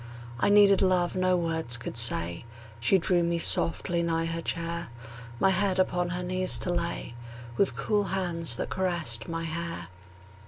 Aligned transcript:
I 0.39 0.49
needed 0.49 0.81
love 0.81 1.15
no 1.15 1.37
words 1.37 1.77
could 1.77 1.95
say; 1.95 2.43
She 2.79 2.97
drew 2.97 3.21
me 3.21 3.37
softly 3.37 4.01
nigh 4.01 4.25
her 4.25 4.41
chair, 4.41 4.87
My 5.39 5.51
head 5.51 5.77
upon 5.77 6.09
her 6.09 6.23
knees 6.23 6.57
to 6.63 6.71
lay, 6.71 7.13
With 7.55 7.75
cool 7.75 8.05
hands 8.05 8.55
that 8.55 8.71
caressed 8.71 9.29
my 9.29 9.43
hair. 9.43 9.89